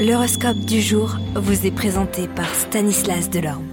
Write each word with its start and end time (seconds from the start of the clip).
L'horoscope 0.00 0.60
du 0.60 0.80
jour 0.80 1.18
vous 1.34 1.66
est 1.66 1.70
présenté 1.70 2.26
par 2.26 2.48
Stanislas 2.54 3.28
Delorme. 3.28 3.66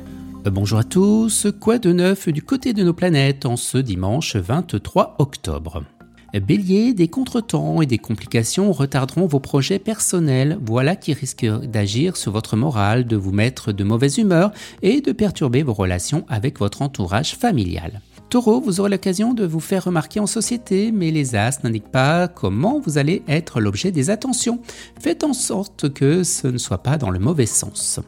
Euh, 0.46 0.50
bonjour 0.50 0.80
à 0.80 0.84
tous, 0.84 1.48
quoi 1.58 1.80
de 1.80 1.94
neuf 1.94 2.28
du 2.28 2.42
côté 2.42 2.74
de 2.74 2.84
nos 2.84 2.92
planètes 2.92 3.46
en 3.46 3.56
ce 3.56 3.78
dimanche 3.78 4.36
23 4.36 5.16
octobre? 5.20 5.86
Bélier, 6.34 6.94
des 6.94 7.08
contretemps 7.08 7.82
et 7.82 7.86
des 7.86 7.98
complications 7.98 8.74
retarderont 8.74 9.26
vos 9.26 9.40
projets 9.40 9.80
personnels, 9.80 10.60
voilà 10.62 10.98
qui 10.98 11.14
risque 11.14 11.46
d'agir 11.46 12.18
sur 12.18 12.34
votre 12.34 12.58
morale, 12.58 13.08
de 13.08 13.16
vous 13.16 13.32
mettre 13.32 13.72
de 13.72 13.86
mauvaise 13.86 14.18
humeur 14.18 14.52
et 14.82 15.00
de 15.00 15.14
perturber 15.14 15.64
vos 15.64 15.74
relations 15.74 16.26
avec 16.28 16.60
votre 16.60 16.82
entourage 16.82 17.38
familial. 17.38 18.02
Taureau, 18.30 18.60
vous 18.60 18.82
aurez 18.82 18.90
l'occasion 18.90 19.34
de 19.34 19.46
vous 19.46 19.62
faire 19.62 19.86
remarquer 19.86 20.20
en 20.20 20.28
société, 20.28 20.92
mais 20.92 21.12
les 21.12 21.36
as 21.36 21.64
n'indiquent 21.64 21.92
pas 21.92 22.28
comment 22.28 22.80
vous 22.80 22.98
allez 22.98 23.24
être 23.30 23.62
l'objet 23.62 23.92
des 23.92 24.10
attentions. 24.10 24.60
Faites 25.00 25.24
en 25.24 25.32
sorte 25.32 25.94
que 25.94 26.24
ce 26.24 26.48
ne 26.48 26.58
soit 26.58 26.84
pas 26.84 26.98
dans 26.98 27.10
le 27.10 27.20
mauvais 27.20 27.46
sens. 27.46 28.02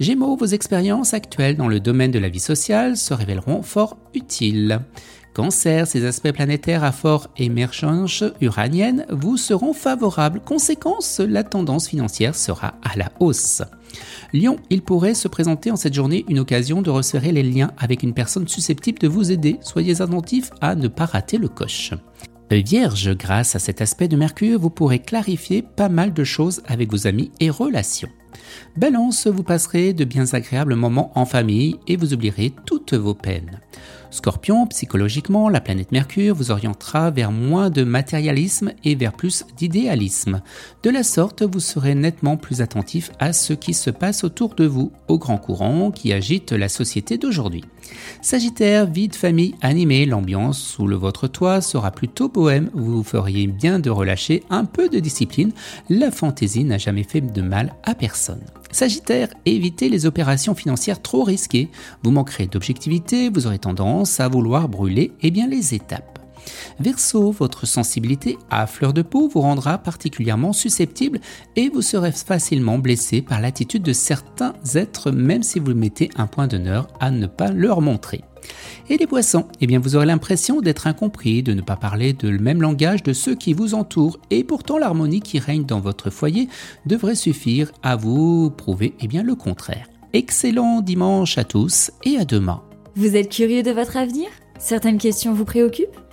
Gémeaux, 0.00 0.36
vos 0.36 0.46
expériences 0.46 1.12
actuelles 1.12 1.56
dans 1.56 1.68
le 1.68 1.80
domaine 1.80 2.12
de 2.12 2.20
la 2.20 2.28
vie 2.28 2.38
sociale 2.38 2.96
se 2.96 3.14
révéleront 3.14 3.62
fort 3.62 3.98
utiles. 4.14 4.80
Cancer, 5.34 5.86
ces 5.86 6.04
aspects 6.04 6.32
planétaires 6.32 6.84
à 6.84 6.92
fort 6.92 7.28
émergence 7.36 8.24
uranienne 8.40 9.06
vous 9.10 9.36
seront 9.36 9.72
favorables. 9.72 10.40
Conséquence, 10.40 11.20
la 11.20 11.44
tendance 11.44 11.88
financière 11.88 12.34
sera 12.34 12.74
à 12.82 12.96
la 12.96 13.12
hausse. 13.20 13.62
Lion, 14.32 14.56
il 14.70 14.82
pourrait 14.82 15.14
se 15.14 15.28
présenter 15.28 15.70
en 15.70 15.76
cette 15.76 15.94
journée 15.94 16.24
une 16.28 16.40
occasion 16.40 16.82
de 16.82 16.90
resserrer 16.90 17.32
les 17.32 17.42
liens 17.42 17.72
avec 17.78 18.02
une 18.02 18.14
personne 18.14 18.48
susceptible 18.48 18.98
de 19.00 19.08
vous 19.08 19.32
aider. 19.32 19.58
Soyez 19.62 20.00
attentif 20.00 20.50
à 20.60 20.74
ne 20.74 20.88
pas 20.88 21.06
rater 21.06 21.38
le 21.38 21.48
coche. 21.48 21.92
Vierge, 22.50 23.14
grâce 23.16 23.54
à 23.56 23.58
cet 23.58 23.80
aspect 23.80 24.08
de 24.08 24.16
Mercure, 24.16 24.58
vous 24.58 24.70
pourrez 24.70 25.00
clarifier 25.00 25.62
pas 25.62 25.88
mal 25.88 26.12
de 26.14 26.24
choses 26.24 26.62
avec 26.66 26.90
vos 26.90 27.06
amis 27.06 27.30
et 27.40 27.50
relations. 27.50 28.08
Balance, 28.76 29.26
vous 29.26 29.42
passerez 29.42 29.92
de 29.92 30.04
bien 30.04 30.24
agréables 30.32 30.74
moments 30.74 31.12
en 31.14 31.24
famille 31.24 31.76
et 31.86 31.96
vous 31.96 32.14
oublierez 32.14 32.52
vos 32.96 33.14
peines. 33.14 33.60
Scorpion, 34.10 34.66
psychologiquement, 34.66 35.50
la 35.50 35.60
planète 35.60 35.92
Mercure 35.92 36.34
vous 36.34 36.50
orientera 36.50 37.10
vers 37.10 37.30
moins 37.30 37.68
de 37.68 37.84
matérialisme 37.84 38.72
et 38.82 38.94
vers 38.94 39.12
plus 39.12 39.44
d'idéalisme. 39.56 40.40
De 40.82 40.90
la 40.90 41.02
sorte, 41.02 41.42
vous 41.42 41.60
serez 41.60 41.94
nettement 41.94 42.38
plus 42.38 42.62
attentif 42.62 43.10
à 43.18 43.32
ce 43.32 43.52
qui 43.52 43.74
se 43.74 43.90
passe 43.90 44.24
autour 44.24 44.54
de 44.54 44.64
vous, 44.64 44.92
au 45.08 45.18
grand 45.18 45.36
courant 45.36 45.90
qui 45.90 46.12
agite 46.12 46.52
la 46.52 46.68
société 46.68 47.18
d'aujourd'hui. 47.18 47.64
Sagittaire, 48.22 48.86
vie 48.86 49.08
de 49.08 49.14
famille 49.14 49.54
animée, 49.60 50.06
l'ambiance 50.06 50.58
sous 50.58 50.86
le 50.86 50.96
votre 50.96 51.28
toit 51.28 51.60
sera 51.60 51.90
plutôt 51.90 52.28
bohème, 52.28 52.70
vous 52.72 53.02
feriez 53.02 53.46
bien 53.46 53.78
de 53.78 53.90
relâcher 53.90 54.42
un 54.50 54.64
peu 54.64 54.88
de 54.88 54.98
discipline, 55.00 55.52
la 55.90 56.10
fantaisie 56.10 56.64
n'a 56.64 56.78
jamais 56.78 57.04
fait 57.04 57.20
de 57.20 57.42
mal 57.42 57.74
à 57.84 57.94
personne. 57.94 58.44
Sagittaire, 58.70 59.28
évitez 59.46 59.88
les 59.88 60.06
opérations 60.06 60.54
financières 60.54 61.00
trop 61.00 61.24
risquées. 61.24 61.70
Vous 62.02 62.10
manquerez 62.10 62.46
d'objectivité, 62.46 63.30
vous 63.30 63.46
aurez 63.46 63.58
tendance 63.58 64.20
à 64.20 64.28
vouloir 64.28 64.68
brûler 64.68 65.12
eh 65.22 65.30
bien, 65.30 65.46
les 65.46 65.74
étapes. 65.74 66.17
Verseau, 66.80 67.30
votre 67.30 67.66
sensibilité 67.66 68.38
à 68.50 68.66
fleur 68.66 68.92
de 68.92 69.02
peau 69.02 69.28
vous 69.28 69.40
rendra 69.40 69.78
particulièrement 69.78 70.52
susceptible 70.52 71.20
et 71.56 71.68
vous 71.68 71.82
serez 71.82 72.12
facilement 72.12 72.78
blessé 72.78 73.22
par 73.22 73.40
l'attitude 73.40 73.82
de 73.82 73.92
certains 73.92 74.54
êtres 74.74 75.10
même 75.10 75.42
si 75.42 75.58
vous 75.58 75.74
mettez 75.74 76.10
un 76.16 76.26
point 76.26 76.46
d'honneur 76.46 76.88
à 77.00 77.10
ne 77.10 77.26
pas 77.26 77.50
leur 77.50 77.80
montrer. 77.80 78.22
Et 78.88 78.96
les 78.96 79.06
poissons, 79.06 79.46
eh 79.60 79.66
bien 79.66 79.78
vous 79.78 79.96
aurez 79.96 80.06
l'impression 80.06 80.60
d'être 80.60 80.86
incompris, 80.86 81.42
de 81.42 81.52
ne 81.52 81.60
pas 81.60 81.76
parler 81.76 82.12
de 82.12 82.28
le 82.28 82.38
même 82.38 82.62
langage 82.62 83.02
de 83.02 83.12
ceux 83.12 83.34
qui 83.34 83.52
vous 83.52 83.74
entourent, 83.74 84.18
et 84.30 84.44
pourtant 84.44 84.78
l'harmonie 84.78 85.20
qui 85.20 85.38
règne 85.38 85.64
dans 85.64 85.80
votre 85.80 86.10
foyer 86.10 86.48
devrait 86.86 87.14
suffire 87.14 87.72
à 87.82 87.96
vous 87.96 88.50
prouver 88.50 88.94
eh 89.00 89.08
bien 89.08 89.22
le 89.22 89.34
contraire. 89.34 89.88
Excellent 90.12 90.80
dimanche 90.80 91.36
à 91.36 91.44
tous 91.44 91.90
et 92.04 92.16
à 92.16 92.24
demain. 92.24 92.62
Vous 92.96 93.14
êtes 93.14 93.30
curieux 93.30 93.62
de 93.62 93.70
votre 93.70 93.96
avenir? 93.96 94.28
Certaines 94.58 94.98
questions 94.98 95.34
vous 95.34 95.44
préoccupent? 95.44 96.07